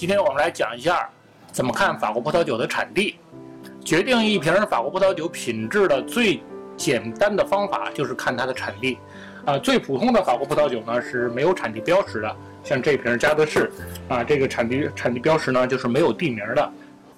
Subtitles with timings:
[0.00, 1.06] 今天我们来讲一下
[1.52, 3.16] 怎么看法国葡萄酒的产地。
[3.84, 6.42] 决定一瓶法国葡萄酒品质的最
[6.74, 8.96] 简单的方法就是看它的产地。
[9.44, 13.70] 啊，最普通的法国葡萄酒呢是没有产地标识的，像这瓶加德士，
[14.08, 16.72] 啊，这个产地产地标识呢就是没有地名的。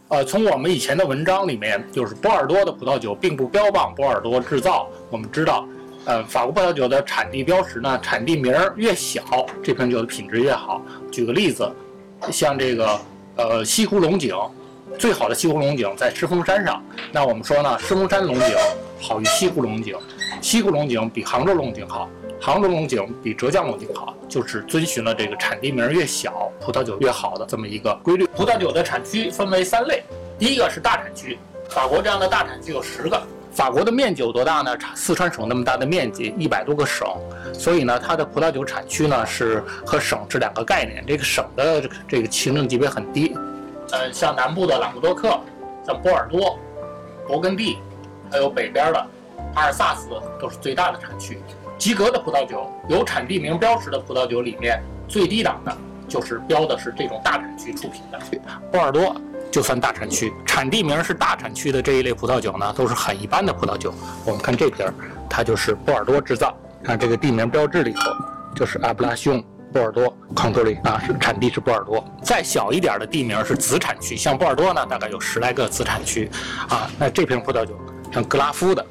[0.08, 4.88] 呃，从我们以前的文章里面，就是波尔多的葡萄酒并不标榜波尔多制造。
[5.08, 5.68] 我们知道，
[6.04, 9.22] 呃，法国葡萄酒的产地标识呢，产地名越小，
[9.62, 10.82] 这瓶酒的品质越好。
[11.12, 11.70] 举个例子，
[12.30, 13.00] 像这个
[13.36, 14.36] 呃西湖龙井。
[14.98, 18.54] 最好的西湖龙井在狮峰山上，那我们说呢，狮峰山龙井
[19.00, 19.96] 好于西湖龙井，
[20.42, 28.26] 西湖龙井比杭州龙井好，杭州龙井比浙江龙井好，就是遵循了这个产地名越小，葡萄酒越好的这么一个规律。
[28.36, 30.02] 葡萄酒的产区分为三类，
[30.38, 31.38] 第一个是大产区，
[31.70, 33.20] 法国这样的大产区有十个。
[33.52, 34.76] 法国的面积有多大呢？
[34.94, 37.06] 四川省那么大的面积，一百多个省，
[37.52, 43.36] 所以呢，它的葡萄酒产区呢是和省是两个概念，这个省的这个行政级别很低。
[43.90, 45.38] 呃，像南部的朗姆多克，
[45.86, 46.58] 像波尔多、
[47.28, 47.76] 勃艮第，
[48.30, 49.06] 还有北边的
[49.54, 50.08] 阿尔萨斯，
[50.40, 51.38] 都是最大的产区。
[51.76, 55.76] 及格的葡萄酒，有产地名标识的葡萄酒里面，最低档的
[56.08, 58.18] 就是标的是这种大产区出品的。
[58.70, 59.14] 波尔多
[59.52, 63.92] 就算大产区，产地名是大产区的这一类葡萄酒呢，都是很一般的葡萄酒。
[64.24, 64.90] 我们看这瓶，
[65.28, 68.00] 它就是波尔多制造，看这个地名标志里头
[68.56, 72.02] 就是阿布拉西波尔多康托利啊，是产地是波尔多。
[72.22, 76.30] 再小一点的地名是子产区，像波尔多呢，大概有十来个子产区
[76.70, 76.90] 啊。
[76.98, 77.78] 那这瓶葡萄酒
[78.10, 78.86] 像格拉夫的，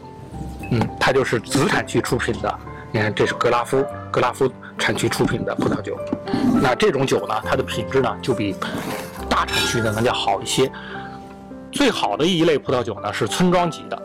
[0.69, 2.59] 嗯，它就是子产区出品的。
[2.91, 5.97] 你看，这是格拉夫，格拉夫产区出品的葡萄酒。
[6.61, 8.55] 那这种酒呢，它的品质呢，就比
[9.31, 10.69] 大产区的那叫好一些。
[11.71, 13.97] 最好的一类葡萄酒呢，是村庄级的。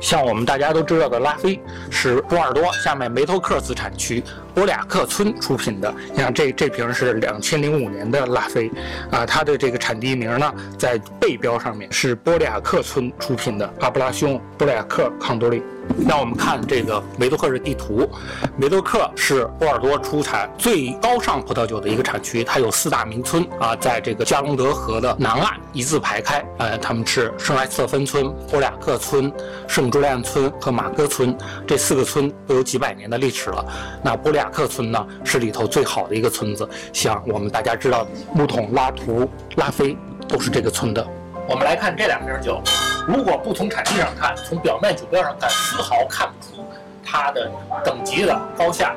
[0.00, 4.22] 像我们大家都知道的拉菲是波尔多下面梅托克子产区
[4.54, 5.94] 波利亚克村出品的。
[6.12, 8.70] 你看这这瓶是两千零五年的拉菲，
[9.10, 15.62] 啊，它的这个产地名呢在背标上面是波利亚克村出品的阿布拉兄波利亚克康多利。
[16.06, 18.08] 让我们看这个梅多克的地图，
[18.56, 29.32] 梅多克是波尔多出产最高尚葡萄酒的一个产区，它有四大名村啊，在这个加隆德河的南岸一字排开，呃，他们是圣埃斯特芬村、波雅克村、
[29.66, 31.36] 圣朱利安村和马戈村
[31.66, 33.64] 这四个村都有几百年的历史了。
[34.02, 39.96] 那波利亚克村呢，是里头最好的一个村子，像我们大家知道的木桶、拉图、拉菲
[40.28, 41.04] 都是这个村的。
[41.48, 42.62] 我们来看这两瓶酒。
[43.08, 46.64] 如果不从产地上看，从表面酒标上看，丝毫看不出
[47.04, 47.50] 它的
[47.84, 48.94] 等级的高下。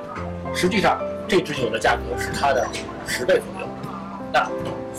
[0.54, 2.68] 实际上，这支酒的价格是它的
[3.08, 3.68] 十倍左右。
[4.31, 4.48] 那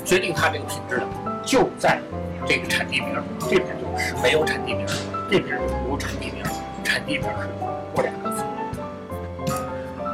[0.05, 1.07] 决定它这个品质的，
[1.45, 2.01] 就在
[2.47, 3.15] 这个产地名。
[3.41, 4.87] 这瓶酒是没有产地名，
[5.31, 6.43] 这瓶酒有产地名，
[6.83, 7.49] 产地名是
[7.95, 8.43] 波两个字。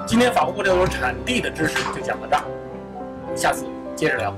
[0.06, 2.42] 今天法国葡萄酒产地的知识就讲到这儿，
[3.36, 3.64] 下次
[3.94, 4.34] 接着聊。